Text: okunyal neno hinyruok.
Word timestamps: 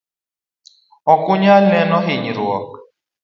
okunyal 1.13 1.61
neno 1.73 1.97
hinyruok. 2.05 2.69